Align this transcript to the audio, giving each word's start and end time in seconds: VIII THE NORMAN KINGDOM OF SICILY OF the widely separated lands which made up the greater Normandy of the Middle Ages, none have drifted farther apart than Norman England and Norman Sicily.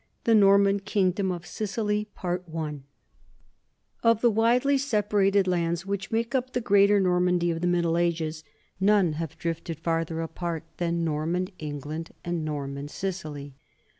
VIII 0.25 0.33
THE 0.33 0.35
NORMAN 0.39 0.79
KINGDOM 0.79 1.31
OF 1.31 1.45
SICILY 1.45 2.07
OF 4.01 4.21
the 4.21 4.31
widely 4.31 4.75
separated 4.75 5.45
lands 5.47 5.85
which 5.85 6.09
made 6.09 6.33
up 6.33 6.53
the 6.53 6.59
greater 6.59 6.99
Normandy 6.99 7.51
of 7.51 7.61
the 7.61 7.67
Middle 7.67 7.95
Ages, 7.99 8.43
none 8.79 9.13
have 9.13 9.37
drifted 9.37 9.77
farther 9.79 10.21
apart 10.21 10.63
than 10.77 11.03
Norman 11.05 11.49
England 11.59 12.15
and 12.25 12.43
Norman 12.43 12.87
Sicily. 12.87 13.53